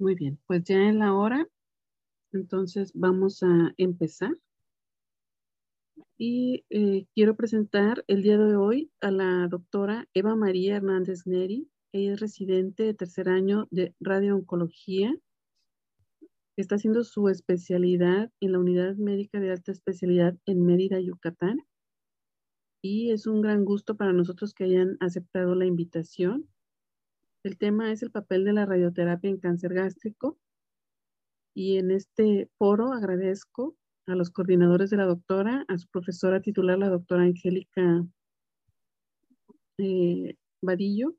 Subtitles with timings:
[0.00, 1.46] Muy bien, pues ya en la hora,
[2.32, 4.32] entonces vamos a empezar.
[6.16, 11.68] Y eh, quiero presentar el día de hoy a la doctora Eva María Hernández Neri.
[11.92, 15.14] Ella es residente de tercer año de radiooncología.
[16.56, 21.58] Está haciendo su especialidad en la unidad médica de alta especialidad en Mérida, Yucatán.
[22.80, 26.48] Y es un gran gusto para nosotros que hayan aceptado la invitación
[27.42, 30.38] el tema es el papel de la radioterapia en cáncer gástrico.
[31.54, 33.76] Y en este foro agradezco
[34.06, 38.04] a los coordinadores de la doctora, a su profesora titular, la doctora Angélica
[39.78, 41.16] eh, Vadillo,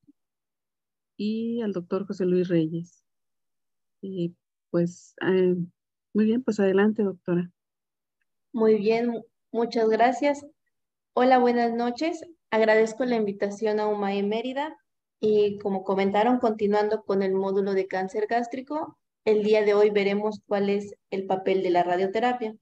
[1.17, 3.03] y al doctor José Luis Reyes.
[4.69, 5.55] Pues, eh,
[6.13, 7.51] muy bien, pues adelante, doctora.
[8.53, 10.45] Muy bien, muchas gracias.
[11.13, 12.23] Hola, buenas noches.
[12.49, 14.80] Agradezco la invitación a UMAE Mérida
[15.21, 20.41] y como comentaron, continuando con el módulo de cáncer gástrico, el día de hoy veremos
[20.47, 22.55] cuál es el papel de la radioterapia.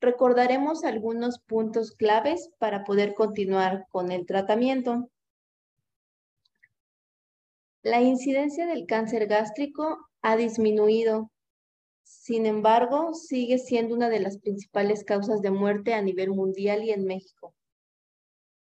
[0.00, 5.10] Recordaremos algunos puntos claves para poder continuar con el tratamiento.
[7.82, 11.30] La incidencia del cáncer gástrico ha disminuido.
[12.04, 16.92] Sin embargo, sigue siendo una de las principales causas de muerte a nivel mundial y
[16.92, 17.54] en México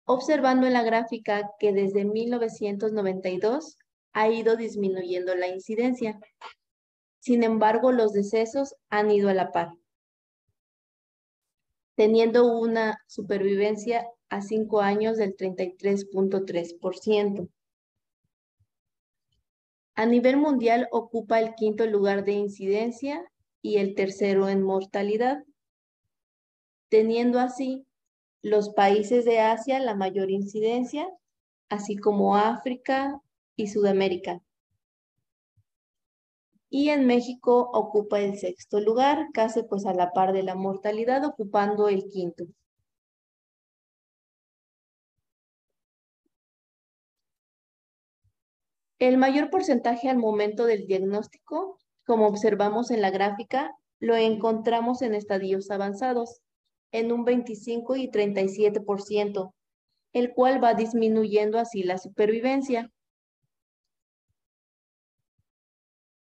[0.07, 3.77] observando en la gráfica que desde 1992
[4.13, 6.17] ha ido disminuyendo la incidencia.
[7.19, 9.73] Sin embargo, los decesos han ido a la par,
[11.95, 17.49] teniendo una supervivencia a cinco años del 33.3%.
[19.95, 23.29] A nivel mundial ocupa el quinto lugar de incidencia
[23.61, 25.43] y el tercero en mortalidad,
[26.87, 27.86] teniendo así
[28.41, 31.07] los países de Asia la mayor incidencia,
[31.69, 33.21] así como África
[33.55, 34.41] y Sudamérica.
[36.69, 41.23] Y en México ocupa el sexto lugar, casi pues a la par de la mortalidad,
[41.25, 42.45] ocupando el quinto.
[48.99, 55.13] El mayor porcentaje al momento del diagnóstico, como observamos en la gráfica, lo encontramos en
[55.13, 56.41] estadios avanzados,
[56.91, 59.53] en un 25 y 37%,
[60.13, 62.91] el cual va disminuyendo así la supervivencia.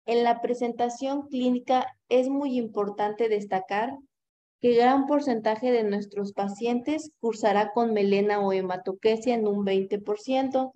[0.07, 3.97] En la presentación clínica es muy importante destacar
[4.61, 10.73] que gran porcentaje de nuestros pacientes cursará con melena o hematoquesia en un 20%,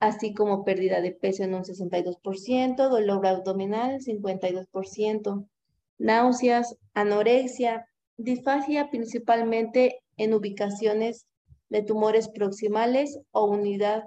[0.00, 5.48] así como pérdida de peso en un 62%, dolor abdominal 52%,
[5.98, 7.87] náuseas, anorexia,
[8.18, 11.26] disfagia principalmente en ubicaciones
[11.70, 14.04] de tumores proximales o unidad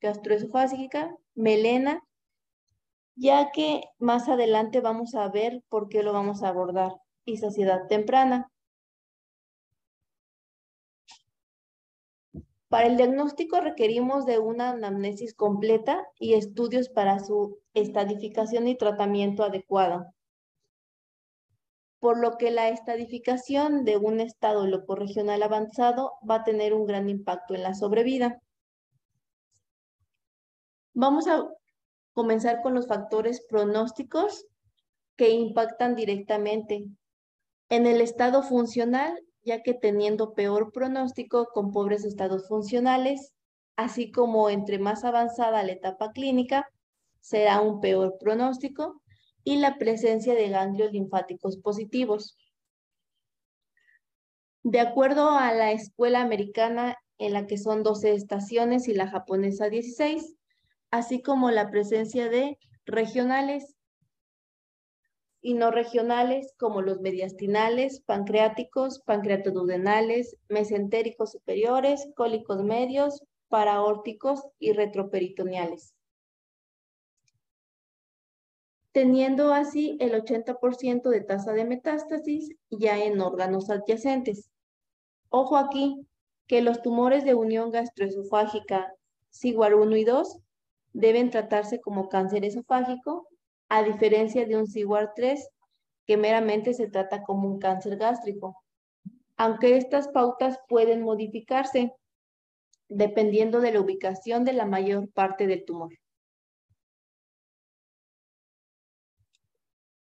[0.00, 2.02] gastroesofágica, melena,
[3.14, 6.92] ya que más adelante vamos a ver por qué lo vamos a abordar,
[7.24, 8.50] y saciedad temprana.
[12.68, 19.44] Para el diagnóstico requerimos de una anamnesis completa y estudios para su estadificación y tratamiento
[19.44, 20.15] adecuado
[21.98, 27.08] por lo que la estadificación de un estado locorregional avanzado va a tener un gran
[27.08, 28.40] impacto en la sobrevida.
[30.92, 31.46] Vamos a
[32.12, 34.46] comenzar con los factores pronósticos
[35.16, 36.86] que impactan directamente
[37.68, 43.32] en el estado funcional, ya que teniendo peor pronóstico con pobres estados funcionales,
[43.76, 46.68] así como entre más avanzada la etapa clínica,
[47.20, 49.02] será un peor pronóstico
[49.46, 52.36] y la presencia de ganglios linfáticos positivos.
[54.64, 59.68] De acuerdo a la escuela americana en la que son 12 estaciones y la japonesa
[59.70, 60.34] 16,
[60.90, 63.76] así como la presencia de regionales
[65.40, 75.95] y no regionales como los mediastinales, pancreáticos, pancreatoduodenales, mesentéricos superiores, cólicos medios, paraórticos y retroperitoneales
[78.96, 84.48] teniendo así el 80% de tasa de metástasis ya en órganos adyacentes.
[85.28, 86.06] Ojo aquí
[86.46, 88.90] que los tumores de unión gastroesofágica
[89.28, 90.38] SIGUAR 1 y 2
[90.94, 93.28] deben tratarse como cáncer esofágico,
[93.68, 95.46] a diferencia de un SIGUAR 3
[96.06, 98.64] que meramente se trata como un cáncer gástrico.
[99.36, 101.92] Aunque estas pautas pueden modificarse
[102.88, 105.92] dependiendo de la ubicación de la mayor parte del tumor.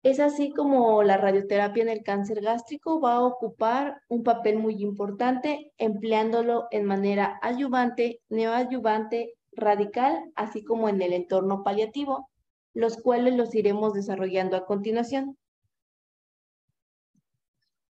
[0.05, 4.75] Es así como la radioterapia en el cáncer gástrico va a ocupar un papel muy
[4.83, 12.29] importante empleándolo en manera adyuvante, neoadyuvante radical, así como en el entorno paliativo,
[12.75, 15.39] los cuales los iremos desarrollando a continuación.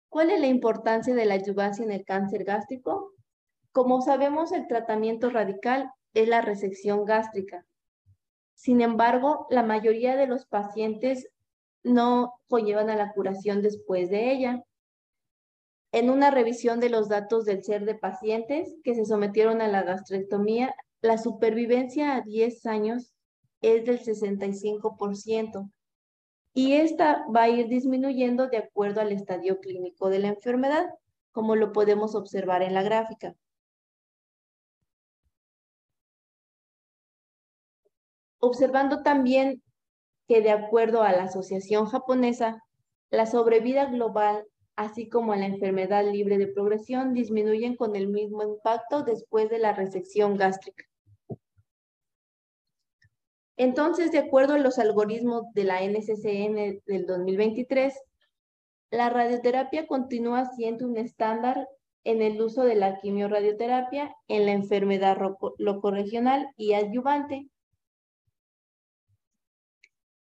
[0.08, 3.12] ¿Cuál es la importancia de la adyuvancia en el cáncer gástrico?
[3.70, 7.64] Como sabemos, el tratamiento radical es la resección gástrica.
[8.56, 11.30] Sin embargo, la mayoría de los pacientes
[11.82, 14.64] no conllevan a la curación después de ella.
[15.92, 19.82] En una revisión de los datos del ser de pacientes que se sometieron a la
[19.82, 23.12] gastrectomía, la supervivencia a 10 años
[23.60, 25.70] es del 65%,
[26.52, 30.86] y esta va a ir disminuyendo de acuerdo al estadio clínico de la enfermedad,
[31.32, 33.34] como lo podemos observar en la gráfica.
[38.40, 39.62] Observando también
[40.30, 42.62] que de acuerdo a la Asociación Japonesa,
[43.10, 44.46] la sobrevida global,
[44.76, 49.72] así como la enfermedad libre de progresión, disminuyen con el mismo impacto después de la
[49.72, 50.84] resección gástrica.
[53.56, 57.92] Entonces, de acuerdo a los algoritmos de la NCCN del 2023,
[58.92, 61.66] la radioterapia continúa siendo un estándar
[62.04, 65.18] en el uso de la quimiorradioterapia en la enfermedad
[65.58, 67.48] locorregional y adyuvante,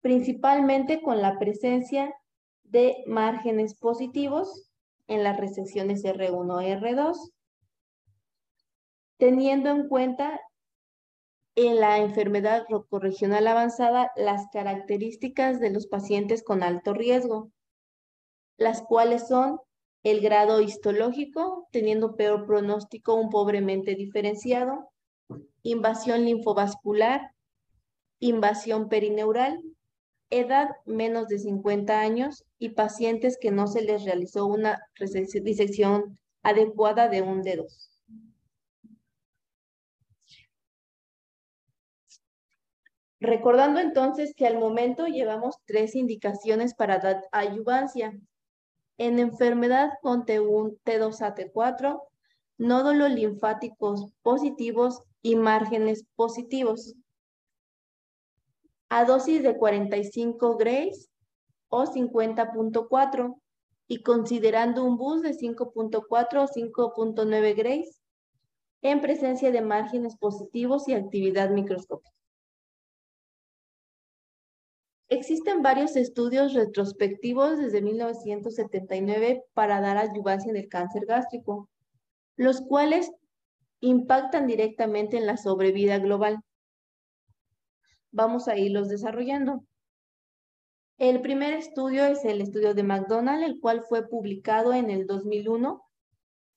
[0.01, 2.15] principalmente con la presencia
[2.65, 4.71] de márgenes positivos
[5.07, 7.33] en las resecciones R1 y R2,
[9.17, 10.41] teniendo en cuenta
[11.57, 17.51] en la enfermedad rocorregional avanzada las características de los pacientes con alto riesgo,
[18.59, 19.59] las cuales son
[20.05, 24.91] el grado histológico, teniendo peor pronóstico, un pobremente diferenciado,
[25.63, 27.33] invasión linfovascular,
[28.21, 29.61] invasión perineural,
[30.31, 34.81] edad menos de 50 años y pacientes que no se les realizó una
[35.43, 37.67] disección adecuada de un dedo.
[43.21, 48.17] Recordando entonces que al momento llevamos tres indicaciones para dar ayuvancia.
[48.97, 52.01] En enfermedad con T1, T2A, T4,
[52.59, 56.95] nódulos linfáticos positivos y márgenes positivos.
[58.91, 61.11] A dosis de 45 grays
[61.69, 63.41] o 50.4
[63.87, 68.01] y considerando un bus de 5.4 o 5.9 grays
[68.83, 72.11] en presencia de márgenes positivos y actividad microscópica.
[75.11, 81.71] Existen varios estudios retrospectivos desde 1979 para dar ayudancia en el cáncer gástrico,
[82.37, 83.11] los cuales
[83.81, 86.41] impactan directamente en la sobrevida global.
[88.11, 89.65] Vamos a irlos desarrollando.
[90.99, 95.83] El primer estudio es el estudio de McDonald, el cual fue publicado en el 2001,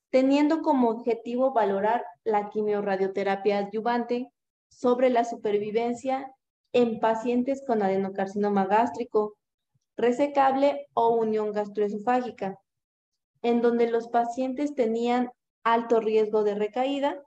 [0.09, 4.31] teniendo como objetivo valorar la quimiorradioterapia adyuvante
[4.69, 6.33] sobre la supervivencia
[6.73, 9.37] en pacientes con adenocarcinoma gástrico,
[9.97, 12.57] resecable o unión gastroesofágica,
[13.41, 15.29] en donde los pacientes tenían
[15.63, 17.21] alto riesgo de recaída,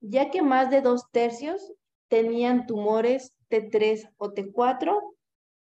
[0.00, 1.72] ya que más de dos tercios
[2.08, 4.98] tenían tumores T3 o T4,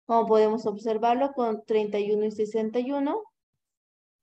[0.06, 3.22] como podemos observarlo con 31 y 61,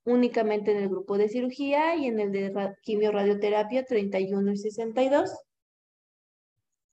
[0.06, 5.32] únicamente en el grupo de cirugía y en el de quimiorradioterapia 31 y 62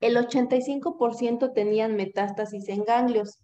[0.01, 3.39] el 85% tenían metástasis en ganglios,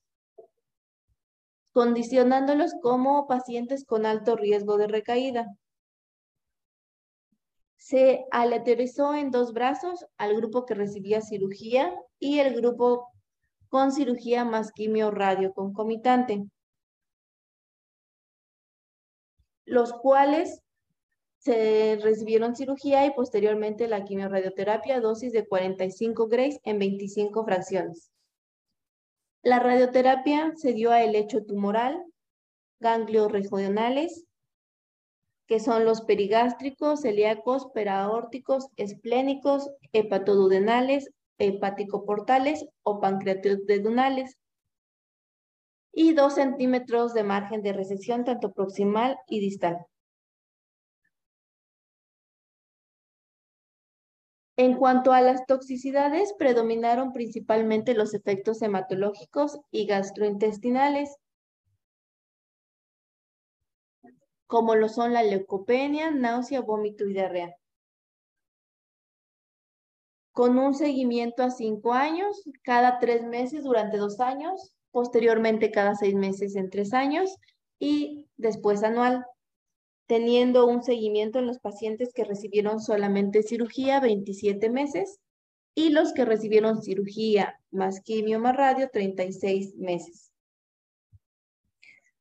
[1.72, 5.46] condicionándolos como pacientes con alto riesgo de recaída.
[7.84, 13.12] Se aleatorizó en dos brazos al grupo que recibía cirugía y el grupo
[13.68, 16.46] con cirugía más quimio radio concomitante,
[19.66, 20.62] los cuales
[21.36, 28.10] se recibieron cirugía y posteriormente la quimiorradioterapia, dosis de 45 grays en 25 fracciones.
[29.42, 32.02] La radioterapia se dio a helecho tumoral,
[32.80, 34.24] ganglios regionales,
[35.46, 44.36] que son los perigástricos, celíacos, peraórticos, esplénicos, hepatoduodenales, hepático-portales o pancreatodunales,
[45.94, 49.86] y 2 centímetros de margen de resección tanto proximal y distal.
[54.56, 61.16] En cuanto a las toxicidades, predominaron principalmente los efectos hematológicos y gastrointestinales,
[64.46, 67.54] como lo son la leucopenia, náusea, vómito y diarrea.
[70.32, 76.14] Con un seguimiento a cinco años, cada tres meses durante dos años, posteriormente cada seis
[76.14, 77.36] meses en tres años
[77.78, 79.24] y después anual
[80.06, 85.20] teniendo un seguimiento en los pacientes que recibieron solamente cirugía 27 meses
[85.74, 90.33] y los que recibieron cirugía más quimio más radio 36 meses.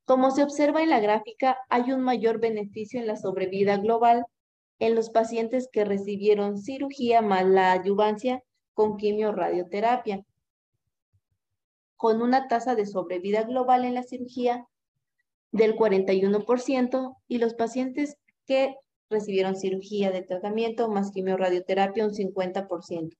[0.04, 4.24] Como se observa en la gráfica, hay un mayor beneficio en la sobrevida global
[4.78, 8.42] en los pacientes que recibieron cirugía más la adyuvancia
[8.74, 10.24] con quimio radioterapia,
[11.96, 14.66] con una tasa de sobrevida global en la cirugía
[15.52, 18.74] del 41% y los pacientes que
[19.08, 23.16] recibieron cirugía de tratamiento más quimio-radioterapia un 50%.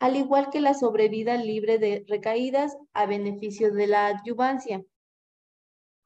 [0.00, 4.84] Al igual que la sobrevida libre de recaídas a beneficio de la adyuvancia,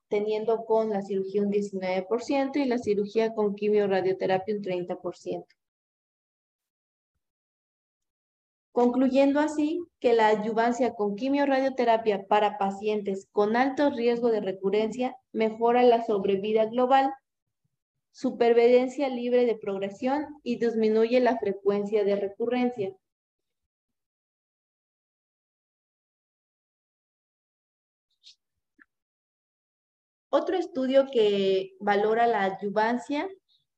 [0.09, 5.47] teniendo con la cirugía un 19% y la cirugía con quimio-radioterapia un 30%.
[8.73, 15.83] concluyendo así que la adyuvancia con quimio-radioterapia para pacientes con alto riesgo de recurrencia mejora
[15.83, 17.13] la sobrevida global,
[18.11, 22.97] supervivencia libre de progresión y disminuye la frecuencia de recurrencia.
[30.35, 33.29] Otro estudio que valora la adyuvancia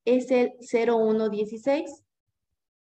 [0.04, 2.04] es el 0116,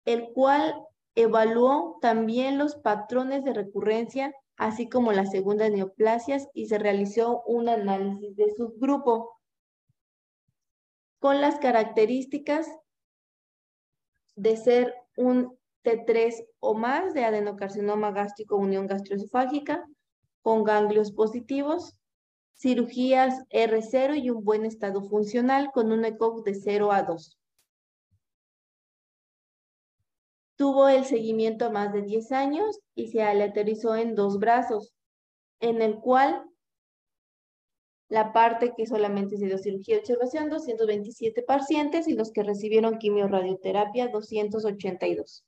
[0.05, 0.75] el cual
[1.15, 7.69] Evaluó también los patrones de recurrencia, así como las segundas neoplasias, y se realizó un
[7.69, 9.39] análisis de subgrupo.
[11.19, 12.67] Con las características
[14.35, 19.87] de ser un T3 o más de adenocarcinoma gástrico unión gastroesofágica
[20.41, 21.95] con ganglios positivos,
[22.55, 27.39] cirugías R0 y un buen estado funcional con un ECOG de 0 a 2.
[30.55, 34.93] Tuvo el seguimiento más de 10 años y se aleatorizó en dos brazos,
[35.59, 36.45] en el cual
[38.09, 42.99] la parte que solamente se dio cirugía de observación, 227 pacientes y los que recibieron
[42.99, 45.43] quimio-radioterapia, 282.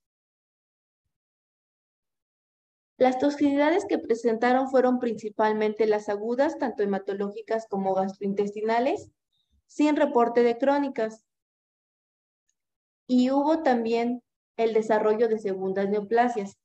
[2.97, 9.11] Las toxicidades que presentaron fueron principalmente las agudas, tanto hematológicas como gastrointestinales,
[9.67, 11.25] sin reporte de crónicas.
[13.07, 14.23] Y hubo también
[14.55, 16.57] el desarrollo de segundas neoplasias,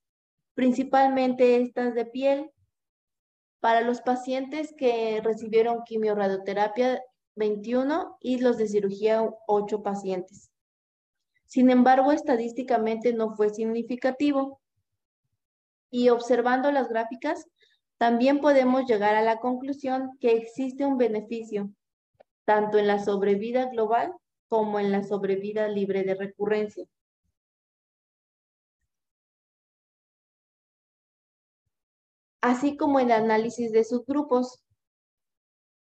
[0.54, 2.50] principalmente estas de piel.
[3.58, 7.02] Para los pacientes que recibieron quimiorradioterapia,
[7.34, 10.50] 21 y los de cirugía, 8 pacientes.
[11.46, 14.59] Sin embargo, estadísticamente no fue significativo.
[15.90, 17.46] Y observando las gráficas,
[17.98, 21.70] también podemos llegar a la conclusión que existe un beneficio,
[22.44, 24.12] tanto en la sobrevida global
[24.48, 26.86] como en la sobrevida libre de recurrencia.
[32.40, 34.62] así como el análisis de sus grupos.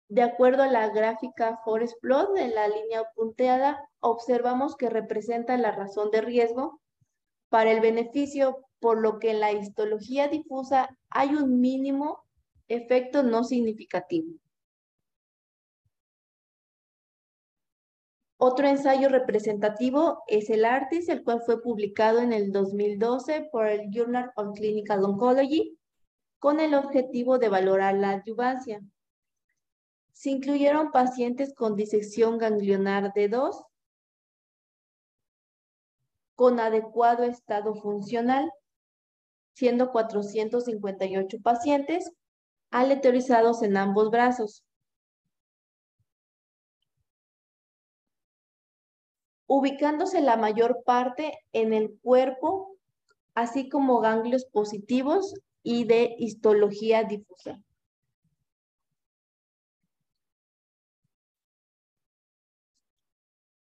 [0.10, 5.72] De acuerdo a la gráfica Forest Plot en la línea punteada, observamos que representa la
[5.72, 6.82] razón de riesgo
[7.50, 12.24] para el beneficio, por lo que en la histología difusa hay un mínimo
[12.68, 14.34] efecto no significativo.
[18.40, 23.90] Otro ensayo representativo es el ARTIS, el cual fue publicado en el 2012 por el
[23.92, 25.80] Journal of Clinical Oncology
[26.38, 28.80] con el objetivo de valorar la adyuvancia.
[30.14, 33.64] Se incluyeron pacientes con disección ganglionar de 2
[36.36, 38.52] con adecuado estado funcional,
[39.58, 42.12] siendo 458 pacientes
[42.70, 44.64] aleatorizados en ambos brazos.
[49.50, 52.78] ubicándose la mayor parte en el cuerpo,
[53.34, 55.34] así como ganglios positivos
[55.64, 57.62] y de histología difusa.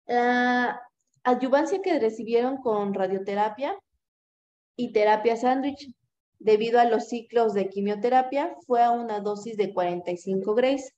[0.08, 0.82] La
[1.24, 3.78] adyuvancia que recibieron con radioterapia
[4.78, 5.92] y terapia sándwich
[6.40, 10.94] debido a los ciclos de quimioterapia fue a una dosis de 45 grays.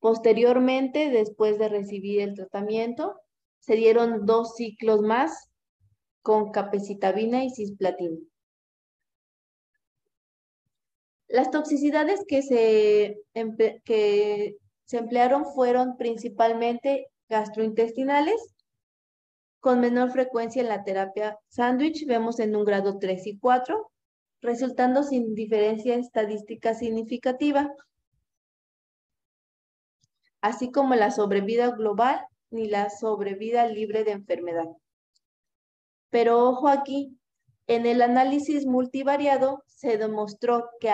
[0.00, 3.20] Posteriormente, después de recibir el tratamiento,
[3.60, 5.50] se dieron dos ciclos más
[6.22, 8.18] con capecitabina y cisplatina.
[11.28, 13.18] Las toxicidades que se,
[13.84, 18.55] que se emplearon fueron principalmente gastrointestinales,
[19.66, 23.90] con menor frecuencia en la terapia sándwich, vemos en un grado 3 y 4,
[24.40, 27.74] resultando sin diferencia estadística significativa,
[30.40, 34.68] así como la sobrevida global ni la sobrevida libre de enfermedad.
[36.10, 37.18] Pero ojo aquí,
[37.66, 40.92] en el análisis multivariado se demostró que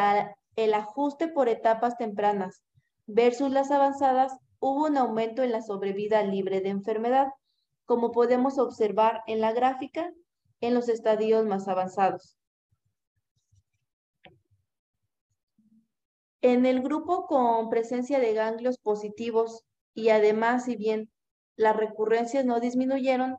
[0.57, 2.63] el ajuste por etapas tempranas
[3.05, 7.27] versus las avanzadas hubo un aumento en la sobrevida libre de enfermedad,
[7.85, 10.13] como podemos observar en la gráfica,
[10.61, 12.37] en los estadios más avanzados.
[16.41, 21.11] En el grupo con presencia de ganglios positivos y además, si bien
[21.57, 23.37] las recurrencias no disminuyeron,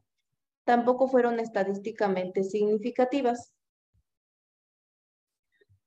[0.63, 3.51] tampoco fueron estadísticamente significativas.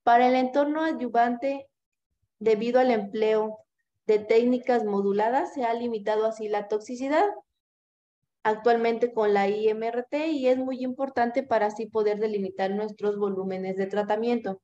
[0.03, 1.69] Para el entorno adyuvante,
[2.39, 3.59] debido al empleo
[4.07, 7.27] de técnicas moduladas, se ha limitado así la toxicidad
[8.47, 13.89] actualmente con la IMRT y es muy importante para así poder delimitar nuestros volúmenes de
[13.89, 14.63] tratamiento.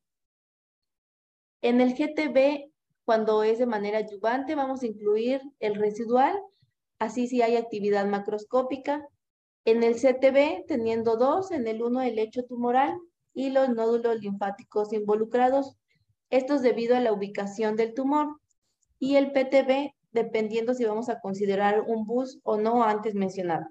[1.62, 2.70] En el GTB,
[3.04, 6.38] cuando es de manera adyuvante, vamos a incluir el residual,
[7.00, 9.04] así si hay actividad macroscópica.
[9.64, 12.96] En el CTB, teniendo dos, en el uno el lecho tumoral
[13.34, 15.76] y los nódulos linfáticos involucrados.
[16.30, 18.28] Esto es debido a la ubicación del tumor.
[19.00, 23.66] Y el PTB, dependiendo si vamos a considerar un bus o no antes mencionado.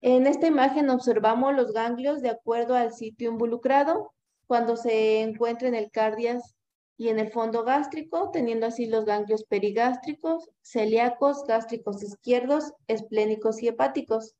[0.00, 4.12] En esta imagen observamos los ganglios de acuerdo al sitio involucrado
[4.46, 6.54] cuando se encuentra en el cardias
[6.96, 13.68] y en el fondo gástrico, teniendo así los ganglios perigástricos, celíacos, gástricos izquierdos, esplénicos y
[13.68, 14.34] hepáticos.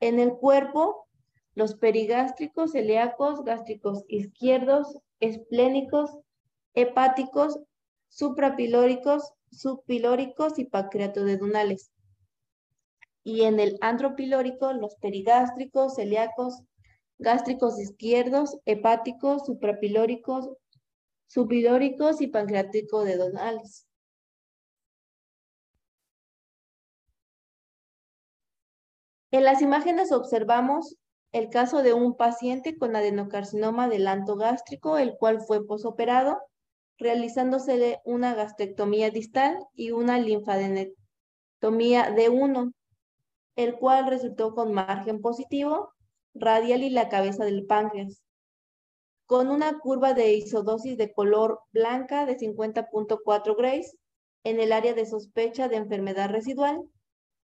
[0.00, 1.08] En el cuerpo,
[1.54, 6.16] los perigástricos, celíacos, gástricos izquierdos, esplénicos,
[6.74, 7.58] hepáticos,
[8.08, 11.90] suprapilóricos, subpilóricos y pancreatodedunales.
[13.24, 16.62] Y en el antropilórico, los perigástricos, celíacos,
[17.18, 20.48] gástricos izquierdos, hepáticos, suprapilóricos,
[21.26, 23.86] subpilóricos y pancreático dedonales.
[29.30, 30.96] En las imágenes observamos
[31.32, 36.40] el caso de un paciente con adenocarcinoma del anto gástrico, el cual fue posoperado,
[36.98, 42.72] realizándose una gastrectomía distal y una linfadenectomía de uno,
[43.56, 45.92] el cual resultó con margen positivo
[46.34, 48.22] radial y la cabeza del páncreas,
[49.26, 53.96] con una curva de isodosis de color blanca de 50.4 grays
[54.44, 56.82] en el área de sospecha de enfermedad residual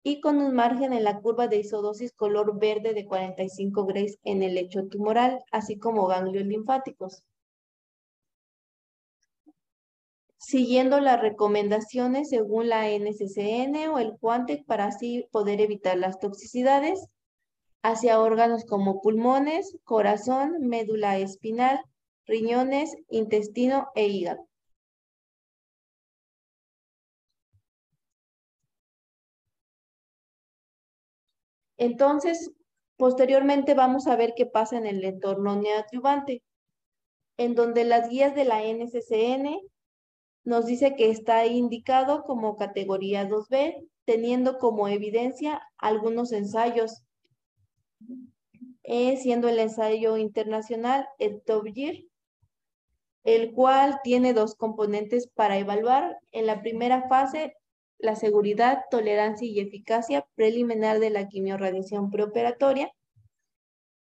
[0.02, 4.42] y con un margen en la curva de isodosis color verde de 45 grays en
[4.42, 7.24] el lecho tumoral, así como ganglios linfáticos.
[10.46, 17.08] Siguiendo las recomendaciones según la NCCN o el Quantec para así poder evitar las toxicidades,
[17.82, 21.80] hacia órganos como pulmones, corazón, médula espinal,
[22.26, 24.46] riñones, intestino e hígado.
[31.76, 32.52] Entonces,
[32.96, 36.44] posteriormente vamos a ver qué pasa en el entorno neoadyuvante,
[37.36, 39.58] en donde las guías de la NCCN
[40.46, 47.02] nos dice que está indicado como categoría 2B, teniendo como evidencia algunos ensayos
[48.84, 51.66] eh, siendo el ensayo internacional el Top
[53.24, 56.16] el cual tiene dos componentes para evaluar.
[56.30, 57.56] En la primera fase,
[57.98, 62.92] la seguridad, tolerancia y eficacia preliminar de la quimiorradiación preoperatoria.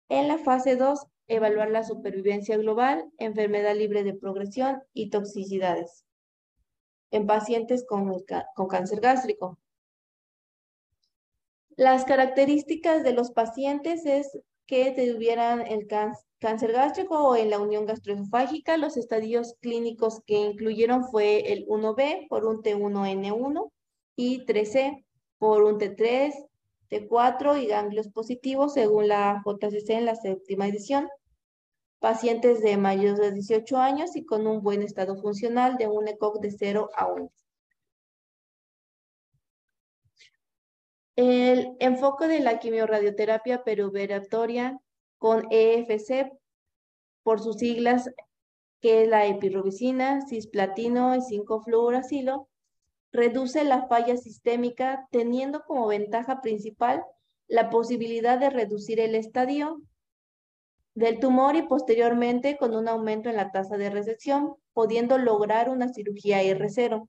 [0.09, 6.05] En la fase 2, evaluar la supervivencia global, enfermedad libre de progresión y toxicidades
[7.12, 8.12] en pacientes con,
[8.55, 9.59] con cáncer gástrico.
[11.77, 17.87] Las características de los pacientes es que tuvieran el cáncer gástrico o en la unión
[17.87, 18.77] gastroesofágica.
[18.77, 23.70] Los estadios clínicos que incluyeron fue el 1B por un T1N1
[24.16, 25.05] y 3C
[25.38, 26.33] por un T3,
[26.90, 31.09] T4 y ganglios positivos según la JCC en la séptima edición.
[32.03, 36.41] Pacientes de mayores de 18 años y con un buen estado funcional de un ECOG
[36.41, 37.33] de 0 a 1.
[41.15, 44.81] El enfoque de la quimiorradioterapia peroperatoria
[45.19, 46.33] con EFC,
[47.23, 48.11] por sus siglas,
[48.81, 52.49] que es la epirubicina, cisplatino y 5-fluoracilo,
[53.12, 57.05] reduce la falla sistémica teniendo como ventaja principal
[57.47, 59.81] la posibilidad de reducir el estadio
[60.94, 65.92] del tumor y posteriormente con un aumento en la tasa de resección, pudiendo lograr una
[65.92, 67.09] cirugía R0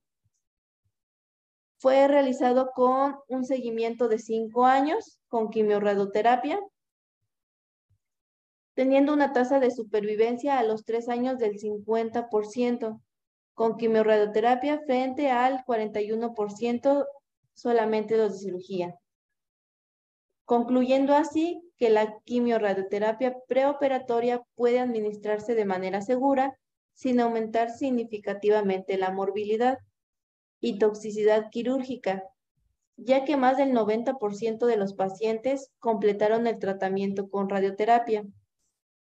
[1.84, 6.58] fue realizado con un seguimiento de cinco años con quimiorradioterapia,
[8.74, 13.02] teniendo una tasa de supervivencia a los tres años del 50%
[13.54, 17.06] con quimiorradioterapia frente al 41%
[17.54, 18.96] solamente de cirugía.
[20.46, 26.58] Concluyendo así que la quimiorradioterapia preoperatoria puede administrarse de manera segura
[26.94, 29.78] sin aumentar significativamente la morbilidad
[30.60, 32.24] y toxicidad quirúrgica,
[32.96, 38.26] ya que más del 90% de los pacientes completaron el tratamiento con radioterapia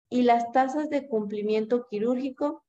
[0.09, 2.63] y las tasas de cumplimiento quirúrgico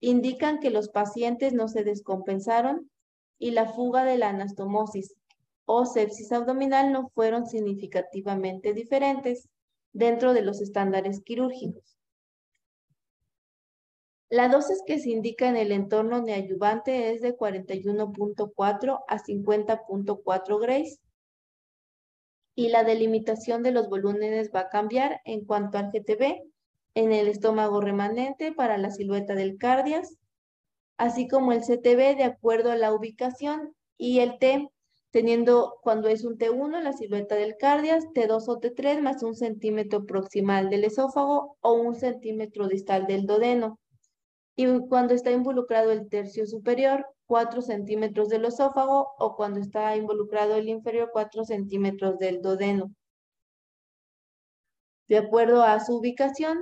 [0.00, 2.90] indican que los pacientes no se descompensaron
[3.38, 5.14] y la fuga de la anastomosis
[5.66, 9.48] o sepsis abdominal no fueron significativamente diferentes
[9.92, 11.96] dentro de los estándares quirúrgicos.
[14.28, 21.00] La dosis que se indica en el entorno neoadyuvante es de 41.4 a 50.4 grays
[22.56, 26.42] y la delimitación de los volúmenes va a cambiar en cuanto al GTB
[26.94, 30.16] en el estómago remanente para la silueta del cardias,
[30.96, 34.68] así como el CTB de acuerdo a la ubicación y el T
[35.14, 40.04] teniendo cuando es un T1 la silueta del cardias, T2 o T3 más un centímetro
[40.06, 43.78] proximal del esófago o un centímetro distal del dodeno.
[44.56, 50.56] Y cuando está involucrado el tercio superior, 4 centímetros del esófago o cuando está involucrado
[50.56, 52.90] el inferior, 4 centímetros del dodeno.
[55.06, 56.58] De acuerdo a su ubicación,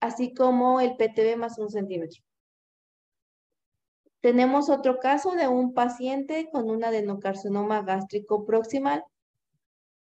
[0.00, 2.20] así como el PTB más un centímetro.
[4.22, 9.04] Tenemos otro caso de un paciente con un adenocarcinoma gástrico proximal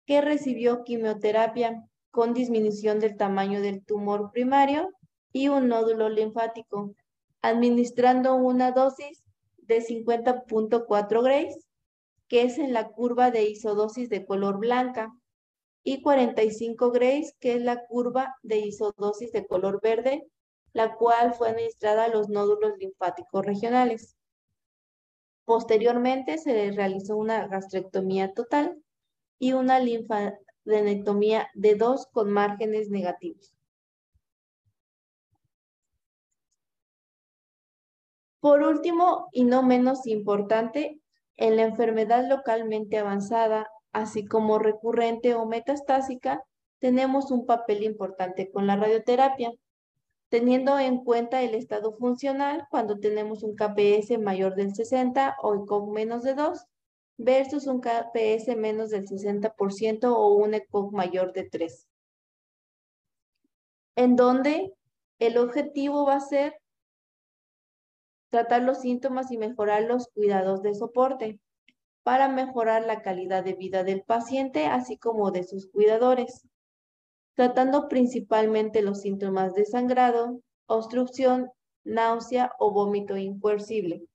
[0.04, 4.90] que recibió quimioterapia con disminución del tamaño del tumor primario
[5.32, 6.94] y un nódulo linfático,
[7.40, 9.24] administrando una dosis
[9.56, 11.66] de 50.4 grays,
[12.28, 15.10] que es en la curva de isodosis de color blanca,
[15.84, 20.26] y 45 grays, que es la curva de isodosis de color verde,
[20.72, 24.16] la cual fue administrada a los nódulos linfáticos regionales.
[25.44, 28.82] Posteriormente se le realizó una gastrectomía total
[29.38, 33.52] y una linfadenectomía de dos con márgenes negativos.
[38.40, 41.00] Por último, y no menos importante,
[41.36, 46.44] en la enfermedad localmente avanzada, así como recurrente o metastásica,
[46.78, 49.52] tenemos un papel importante con la radioterapia
[50.32, 55.92] teniendo en cuenta el estado funcional cuando tenemos un KPS mayor del 60 o con
[55.92, 56.64] menos de 2
[57.18, 61.86] versus un KPS menos del 60% o un ECOG mayor de 3.
[63.94, 64.72] En donde
[65.18, 66.56] el objetivo va a ser
[68.30, 71.40] tratar los síntomas y mejorar los cuidados de soporte
[72.04, 76.48] para mejorar la calidad de vida del paciente, así como de sus cuidadores
[77.34, 81.50] tratando principalmente los síntomas de sangrado, obstrucción,
[81.84, 84.06] náusea o vómito incoercible.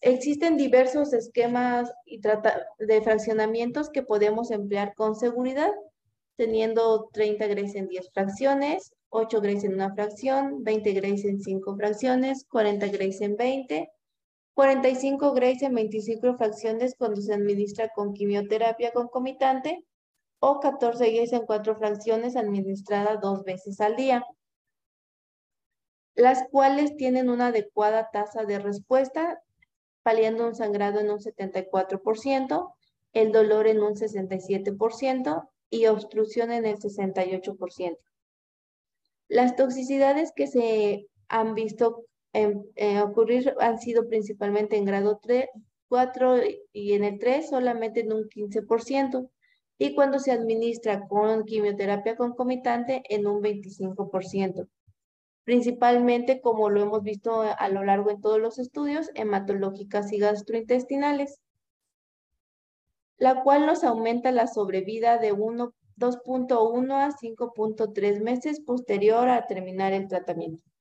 [0.00, 1.92] Existen diversos esquemas
[2.78, 5.70] de fraccionamientos que podemos emplear con seguridad,
[6.36, 11.76] teniendo 30 grays en 10 fracciones, 8 grays en una fracción, 20 grays en 5
[11.76, 13.90] fracciones, 40 grays en 20,
[14.54, 19.84] 45 grays en 25 fracciones cuando se administra con quimioterapia concomitante
[20.40, 24.26] o 14 grays en 4 fracciones administrada dos veces al día,
[26.14, 29.42] las cuales tienen una adecuada tasa de respuesta,
[30.02, 32.74] paliando un sangrado en un 74%,
[33.12, 37.98] el dolor en un 67% y obstrucción en el 68%.
[39.28, 42.64] Las toxicidades que se han visto en,
[43.02, 45.46] ocurrir han sido principalmente en grado 3,
[45.88, 46.36] 4
[46.72, 49.28] y en el 3 solamente en un 15%
[49.78, 54.68] y cuando se administra con quimioterapia concomitante en un 25%.
[55.44, 61.40] Principalmente, como lo hemos visto a lo largo en todos los estudios, hematológicas y gastrointestinales,
[63.16, 70.06] la cual nos aumenta la sobrevida de 2.1 a 5.3 meses posterior a terminar el
[70.06, 70.71] tratamiento.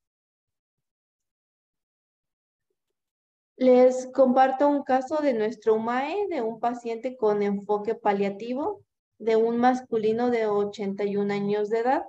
[3.62, 8.82] Les comparto un caso de nuestro UMAE de un paciente con enfoque paliativo
[9.20, 12.04] de un masculino de 81 años de edad.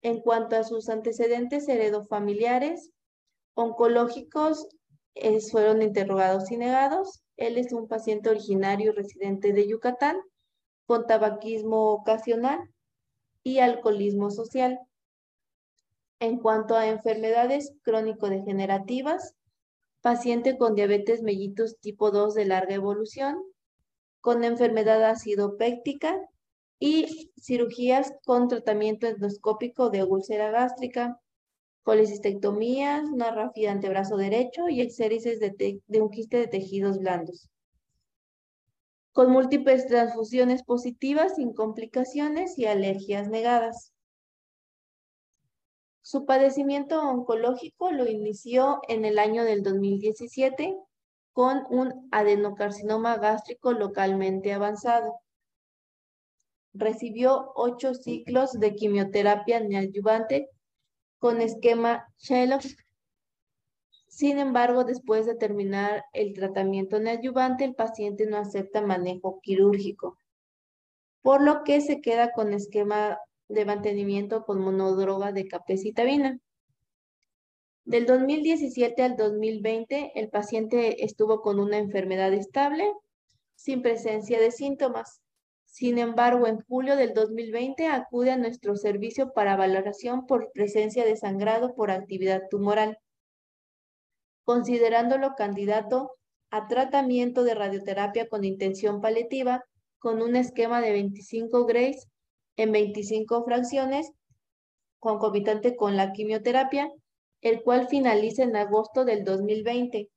[0.00, 2.92] En cuanto a sus antecedentes heredofamiliares,
[3.54, 4.68] oncológicos,
[5.16, 7.24] eh, fueron interrogados y negados.
[7.36, 10.20] Él es un paciente originario residente de Yucatán
[10.86, 12.60] con tabaquismo ocasional
[13.42, 14.78] y alcoholismo social.
[16.20, 19.34] En cuanto a enfermedades crónico-degenerativas,
[20.00, 23.36] paciente con diabetes mellitus tipo 2 de larga evolución,
[24.20, 26.18] con enfermedad acidopéctica
[26.78, 31.20] y cirugías con tratamiento endoscópico de úlcera gástrica,
[31.82, 37.48] colecistectomías, una antebrazo derecho y exéresis de un quiste de tejidos blandos.
[39.12, 43.89] Con múltiples transfusiones positivas sin complicaciones y alergias negadas.
[46.10, 50.76] Su padecimiento oncológico lo inició en el año del 2017
[51.32, 55.20] con un adenocarcinoma gástrico localmente avanzado.
[56.74, 60.50] Recibió ocho ciclos de quimioterapia neoadyuvante
[61.20, 62.64] con esquema Shellock.
[64.08, 70.18] Sin embargo, después de terminar el tratamiento neoadyuvante, el paciente no acepta manejo quirúrgico,
[71.22, 73.16] por lo que se queda con esquema
[73.50, 76.38] de mantenimiento con monodroga de capecitabina.
[77.84, 82.92] Del 2017 al 2020, el paciente estuvo con una enfermedad estable,
[83.56, 85.20] sin presencia de síntomas.
[85.64, 91.16] Sin embargo, en julio del 2020 acude a nuestro servicio para valoración por presencia de
[91.16, 92.98] sangrado por actividad tumoral,
[94.44, 96.12] considerándolo candidato
[96.50, 99.64] a tratamiento de radioterapia con intención paliativa
[99.98, 102.08] con un esquema de 25 grays
[102.60, 104.12] en 25 fracciones,
[104.98, 106.92] concomitante con la quimioterapia,
[107.40, 110.10] el cual finaliza en agosto del 2020,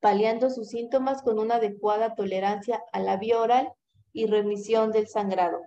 [0.00, 3.72] paliando sus síntomas con una adecuada tolerancia a la vía oral
[4.12, 5.60] y remisión del sangrado.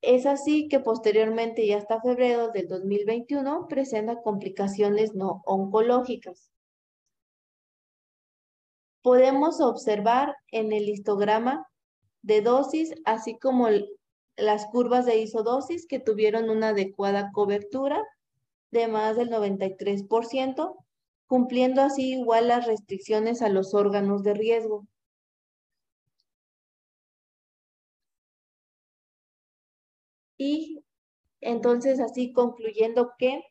[0.00, 6.52] Es así que posteriormente y hasta febrero del 2021 presenta complicaciones no oncológicas.
[9.02, 11.66] Podemos observar en el histograma
[12.22, 13.68] de dosis, así como
[14.36, 18.02] las curvas de isodosis que tuvieron una adecuada cobertura
[18.70, 20.76] de más del 93%,
[21.26, 24.86] cumpliendo así igual las restricciones a los órganos de riesgo.
[30.38, 30.84] Y
[31.40, 33.42] entonces así concluyendo que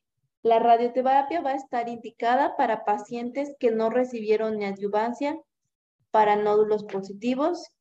[0.43, 5.39] la radioterapia va a estar indicada para pacientes que no recibieron ni adyuvancia
[6.09, 7.71] para nódulos positivos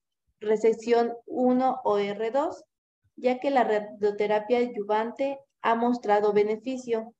[0.40, 2.64] resección 1 o R2,
[3.16, 7.14] ya que la radioterapia adyuvante ha mostrado beneficio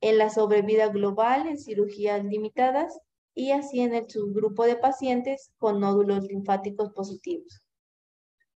[0.00, 2.98] en la sobrevida global en cirugías limitadas
[3.34, 7.62] y así en el subgrupo de pacientes con nódulos linfáticos positivos.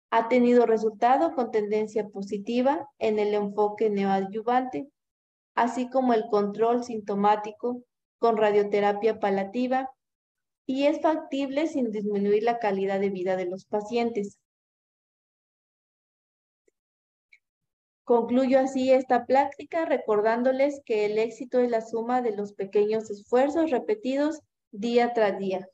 [0.09, 4.87] Ha tenido resultado con tendencia positiva en el enfoque neoadyuvante,
[5.55, 7.83] así como el control sintomático
[8.17, 9.89] con radioterapia palativa
[10.65, 14.39] y es factible sin disminuir la calidad de vida de los pacientes.
[18.03, 23.71] Concluyo así esta práctica recordándoles que el éxito es la suma de los pequeños esfuerzos
[23.71, 25.67] repetidos día tras día.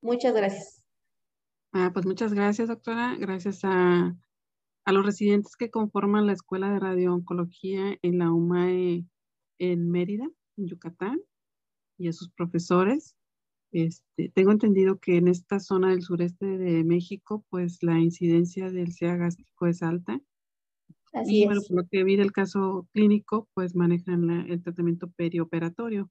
[0.00, 0.82] Muchas gracias.
[1.72, 3.14] Ah, pues muchas gracias, doctora.
[3.18, 4.16] Gracias a,
[4.84, 9.04] a los residentes que conforman la Escuela de Radio-Oncología en la UMAE
[9.58, 11.20] en Mérida, en Yucatán,
[11.98, 13.16] y a sus profesores.
[13.78, 18.92] Este, tengo entendido que en esta zona del sureste de México, pues la incidencia del
[18.92, 20.18] SEA gástrico es alta.
[21.12, 21.46] Así y es.
[21.48, 26.10] bueno, por lo que vi del caso clínico, pues manejan la- el tratamiento perioperatorio.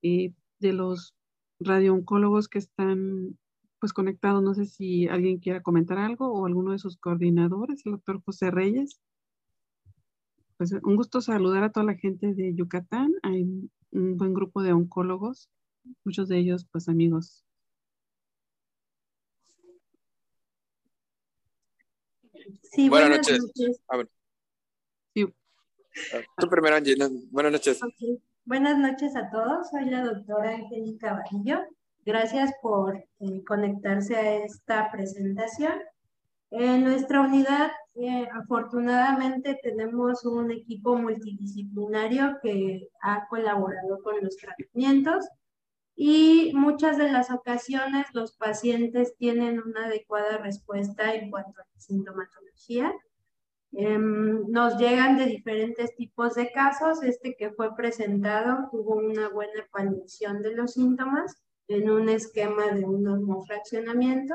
[0.00, 1.16] Y de los
[1.58, 3.36] radiooncólogos que están
[3.80, 7.92] pues conectados, no sé si alguien quiera comentar algo o alguno de sus coordinadores, el
[7.92, 9.00] doctor José Reyes.
[10.56, 13.12] Pues un gusto saludar a toda la gente de Yucatán.
[13.24, 13.42] Hay
[13.90, 15.50] un buen grupo de oncólogos
[16.04, 17.44] muchos de ellos pues amigos.
[22.62, 23.42] Sí, Buenas buenas, noches.
[23.56, 23.80] noches.
[23.88, 24.08] A ver,
[25.14, 25.34] Sí,
[26.14, 26.96] ah, tú primero, Angie.
[26.96, 27.80] no, Buenas noches.
[28.44, 29.70] Buenas noches a todos.
[29.70, 31.64] Soy la doctora Angélica Varillo.
[32.04, 35.74] Gracias por eh, conectarse a esta presentación.
[36.50, 45.26] En nuestra unidad, eh, afortunadamente, tenemos un equipo multidisciplinario que ha colaborado con los tratamientos
[45.96, 51.80] y muchas de las ocasiones los pacientes tienen una adecuada respuesta en cuanto a la
[51.80, 52.94] sintomatología.
[53.72, 57.02] Em, nos llegan de diferentes tipos de casos.
[57.02, 62.84] Este que fue presentado tuvo una buena paliación de los síntomas en un esquema de
[62.84, 64.34] un normofraccionamiento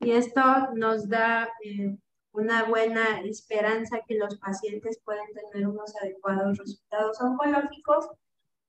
[0.00, 0.40] y esto
[0.74, 1.96] nos da eh,
[2.32, 8.08] una buena esperanza que los pacientes pueden tener unos adecuados resultados oncológicos,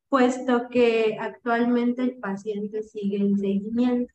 [0.10, 4.14] puesto que actualmente el paciente sigue en seguimiento.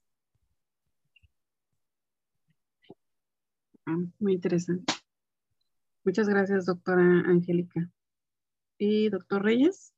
[3.87, 4.92] ah, muy interesante.
[6.04, 7.90] Muchas gracias, doctora Angélica.
[8.78, 9.94] ¿Y doctor Reyes?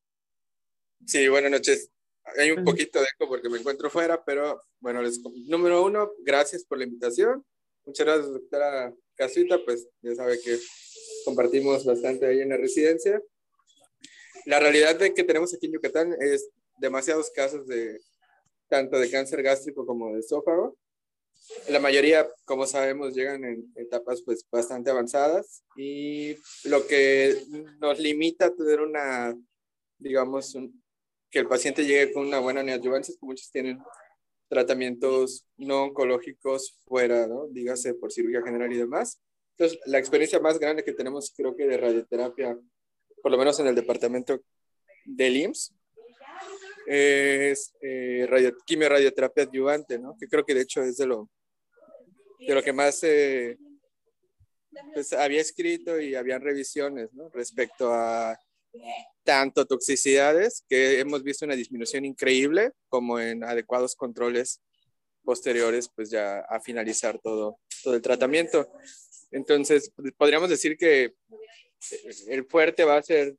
[1.04, 1.90] Sí, buenas noches.
[2.38, 6.64] Hay un poquito de eco porque me encuentro fuera, pero bueno, les, número uno, gracias
[6.64, 7.44] por la invitación.
[7.84, 10.58] Muchas gracias, doctora Casita, pues ya sabe que
[11.24, 13.22] compartimos bastante ahí en la residencia.
[14.46, 18.00] La realidad de que tenemos aquí en Yucatán es demasiados casos de
[18.68, 20.78] tanto de cáncer gástrico como de esófago.
[21.68, 27.42] la mayoría, como sabemos, llegan en etapas pues bastante avanzadas y lo que
[27.80, 29.36] nos limita a tener una,
[29.98, 30.56] digamos,
[31.28, 33.80] que el paciente llegue con una buena neoadjuvancia es que muchos tienen
[34.48, 37.48] tratamientos no oncológicos fuera, ¿no?
[37.48, 39.20] Dígase por cirugía general y demás.
[39.58, 42.56] Entonces, la experiencia más grande que tenemos, creo que de radioterapia,
[43.26, 44.40] por lo menos en el departamento
[45.04, 45.74] del IMSS,
[46.86, 50.16] es eh, radio, quimio-radioterapia adyuvante, ¿no?
[50.16, 51.28] Que creo que de hecho es de lo,
[52.38, 53.58] de lo que más eh,
[54.94, 57.28] pues, había escrito y habían revisiones, ¿no?
[57.30, 58.38] Respecto a
[59.24, 64.60] tanto toxicidades, que hemos visto una disminución increíble, como en adecuados controles
[65.24, 68.70] posteriores, pues ya a finalizar todo, todo el tratamiento.
[69.32, 71.14] Entonces, podríamos decir que
[72.28, 73.36] el fuerte va a ser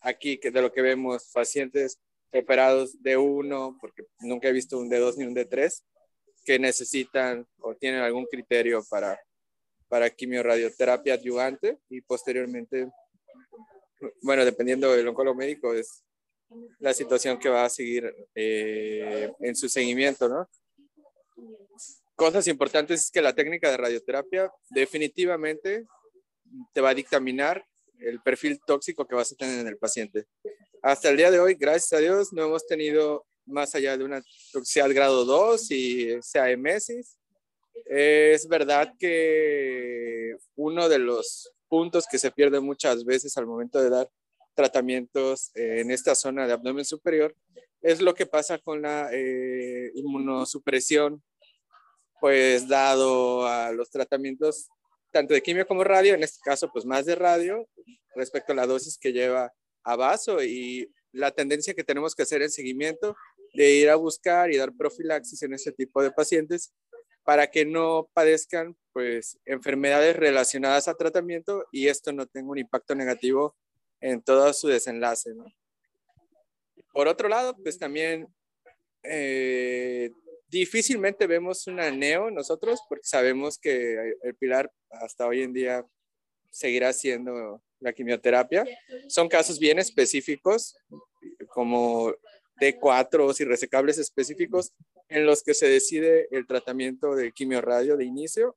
[0.00, 1.98] aquí, que de lo que vemos, pacientes
[2.32, 5.82] operados de uno, porque nunca he visto un D2 ni un D3,
[6.44, 9.18] que necesitan o tienen algún criterio para,
[9.88, 12.90] para quimiorradioterapia adyuvante y posteriormente,
[14.22, 16.04] bueno, dependiendo del oncólogo médico, es
[16.78, 20.48] la situación que va a seguir eh, en su seguimiento, ¿no?
[22.14, 25.86] Cosas importantes es que la técnica de radioterapia definitivamente
[26.72, 27.66] te va a dictaminar
[28.06, 30.26] el perfil tóxico que vas a tener en el paciente.
[30.82, 34.22] Hasta el día de hoy, gracias a Dios, no hemos tenido más allá de una
[34.52, 37.18] toxicidad grado 2 y sea emesis.
[37.86, 43.90] Es verdad que uno de los puntos que se pierde muchas veces al momento de
[43.90, 44.08] dar
[44.54, 47.34] tratamientos en esta zona de abdomen superior
[47.82, 51.22] es lo que pasa con la eh, inmunosupresión,
[52.20, 54.68] pues dado a los tratamientos
[55.14, 57.68] tanto de quimio como radio, en este caso pues más de radio
[58.16, 59.52] respecto a la dosis que lleva
[59.84, 63.14] a vaso y la tendencia que tenemos que hacer en seguimiento
[63.54, 66.74] de ir a buscar y dar profilaxis en ese tipo de pacientes
[67.22, 72.96] para que no padezcan pues enfermedades relacionadas a tratamiento y esto no tenga un impacto
[72.96, 73.54] negativo
[74.00, 75.32] en todo su desenlace.
[75.32, 75.44] ¿no?
[76.92, 78.26] Por otro lado, pues también
[79.04, 80.10] eh,
[80.54, 85.84] difícilmente vemos una neo nosotros porque sabemos que el pilar hasta hoy en día
[86.50, 88.64] seguirá siendo la quimioterapia.
[89.08, 90.76] Son casos bien específicos,
[91.48, 92.14] como
[92.60, 94.72] T4 o irresecables específicos,
[95.08, 98.56] en los que se decide el tratamiento de quimioradio de inicio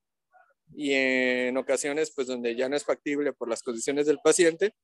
[0.76, 4.76] y en ocasiones, pues donde ya no es factible por las condiciones del paciente,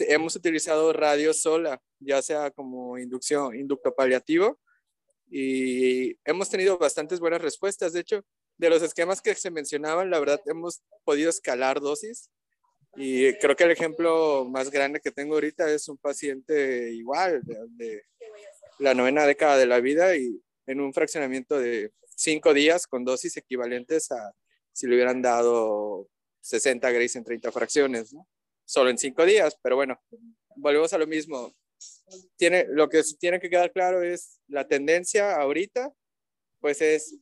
[0.00, 4.58] hemos utilizado radio sola, ya sea como inducción, inducto paliativo,
[5.30, 7.92] y hemos tenido bastantes buenas respuestas.
[7.92, 8.24] De hecho,
[8.58, 12.30] de los esquemas que se mencionaban, la verdad, hemos podido escalar dosis
[12.96, 18.02] y creo que el ejemplo más grande que tengo ahorita es un paciente igual, de,
[18.78, 23.36] la novena década de la vida y en un fraccionamiento de cinco días con dosis
[23.36, 24.34] equivalentes a
[24.72, 26.08] si le hubieran dado
[26.40, 28.14] 60 grays en 30 fracciones.
[28.64, 30.00] Solo en cinco días, pero bueno,
[30.56, 31.52] volvemos a lo mismo.
[32.36, 35.92] Tiene, lo que tiene que quedar claro es la tendencia ahorita,
[36.60, 37.14] pues es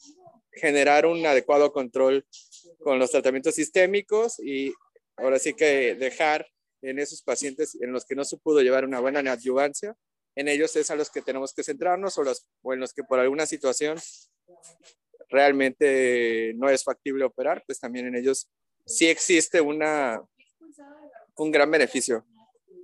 [0.53, 2.27] generar un adecuado control
[2.81, 4.72] con los tratamientos sistémicos y
[5.16, 6.46] ahora sí que dejar
[6.83, 9.96] en esos pacientes en los que no se pudo llevar una buena neoadyuvancia,
[10.37, 13.03] en ellos es a los que tenemos que centrarnos o, los, o en los que
[13.03, 13.98] por alguna situación
[15.29, 18.48] realmente no es factible operar, pues también en ellos
[18.87, 20.22] sí existe una,
[21.37, 22.24] un gran beneficio.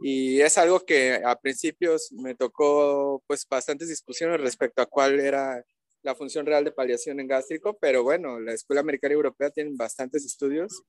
[0.07, 5.65] Y es algo que a principios me tocó pues bastantes discusiones respecto a cuál era
[6.03, 9.79] la función real de paliación en gástrico, pero bueno, la Escuela Americana y Europea tienen
[9.79, 10.83] bastantes estudios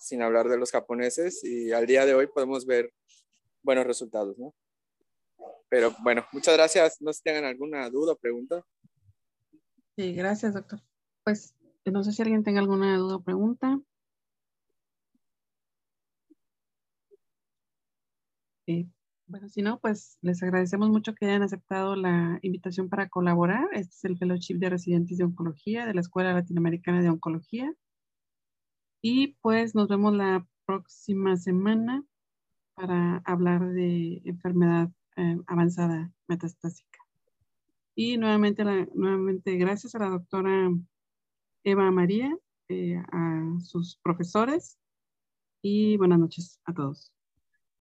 [0.00, 2.92] sin hablar de los japoneses, y al día de hoy podemos ver
[3.62, 4.52] buenos resultados, ¿no?
[5.68, 7.00] Pero bueno, muchas gracias.
[7.00, 8.66] No sé si tengan alguna duda o pregunta.
[9.94, 10.80] Sí, gracias, doctor.
[11.22, 13.78] Pues no sé si alguien tenga alguna duda o pregunta.
[19.26, 23.68] Bueno, si no, pues les agradecemos mucho que hayan aceptado la invitación para colaborar.
[23.72, 27.72] Este es el Fellowship de Residentes de Oncología de la Escuela Latinoamericana de Oncología.
[29.02, 32.04] Y pues nos vemos la próxima semana
[32.74, 36.98] para hablar de enfermedad eh, avanzada metastásica.
[37.94, 38.64] Y nuevamente,
[38.94, 40.70] nuevamente gracias a la doctora
[41.64, 42.36] Eva María,
[42.68, 44.78] eh, a sus profesores
[45.62, 47.12] y buenas noches a todos.